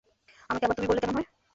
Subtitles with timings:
[0.49, 1.27] আমাকে আবার তুমি বললে কেমন হয়?